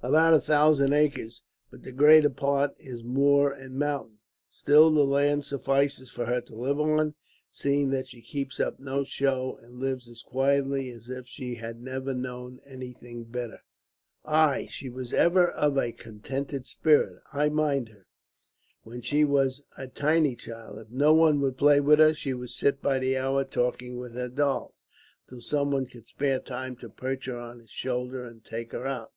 [0.00, 4.20] "About a thousand acres, but the greater part is moor and mountain.
[4.48, 7.14] Still, the land suffices for her to live on,
[7.50, 11.78] seeing that she keeps up no show, and lives as quietly as if she had
[11.82, 13.60] never known anything better."
[14.24, 17.20] "Aye, she was ever of a contented spirit.
[17.34, 18.06] I mind her,
[18.82, 22.48] when she was a tiny child; if no one would play with her, she would
[22.48, 24.84] sit by the hour talking with her dolls,
[25.28, 29.12] till someone could spare time to perch her on his shoulder, and take her out."